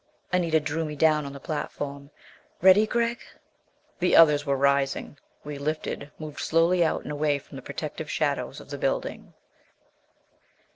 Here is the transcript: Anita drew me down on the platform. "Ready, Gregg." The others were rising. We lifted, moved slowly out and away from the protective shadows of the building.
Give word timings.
Anita 0.33 0.59
drew 0.59 0.83
me 0.83 0.95
down 0.95 1.27
on 1.27 1.31
the 1.33 1.39
platform. 1.39 2.09
"Ready, 2.59 2.87
Gregg." 2.87 3.19
The 3.99 4.15
others 4.15 4.47
were 4.47 4.57
rising. 4.57 5.19
We 5.43 5.59
lifted, 5.59 6.09
moved 6.17 6.39
slowly 6.39 6.83
out 6.83 7.03
and 7.03 7.11
away 7.11 7.37
from 7.37 7.55
the 7.55 7.61
protective 7.61 8.09
shadows 8.09 8.59
of 8.59 8.71
the 8.71 8.79
building. 8.79 9.35